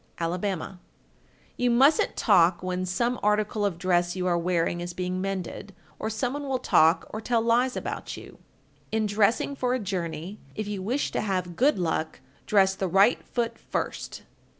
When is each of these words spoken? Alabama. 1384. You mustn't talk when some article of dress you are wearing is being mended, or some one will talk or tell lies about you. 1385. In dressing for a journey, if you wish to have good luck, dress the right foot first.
Alabama. 0.19 0.79
1384. 1.57 1.63
You 1.63 1.69
mustn't 1.77 2.17
talk 2.17 2.63
when 2.63 2.87
some 2.87 3.19
article 3.21 3.63
of 3.63 3.77
dress 3.77 4.15
you 4.15 4.25
are 4.25 4.35
wearing 4.35 4.81
is 4.81 4.93
being 4.95 5.21
mended, 5.21 5.75
or 5.99 6.09
some 6.09 6.33
one 6.33 6.47
will 6.47 6.57
talk 6.57 7.05
or 7.11 7.21
tell 7.21 7.39
lies 7.39 7.77
about 7.77 8.17
you. 8.17 8.39
1385. 8.89 8.99
In 8.99 9.05
dressing 9.05 9.55
for 9.55 9.75
a 9.75 9.79
journey, 9.79 10.39
if 10.55 10.67
you 10.67 10.81
wish 10.81 11.11
to 11.11 11.21
have 11.21 11.55
good 11.55 11.77
luck, 11.77 12.19
dress 12.47 12.73
the 12.73 12.87
right 12.87 13.23
foot 13.23 13.59
first. 13.59 14.23